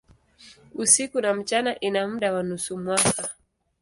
[0.75, 3.29] Usiku na mchana ina muda wa nusu mwaka.